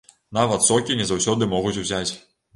[0.37, 2.11] Нават сокі не заўсёды могуць узяць.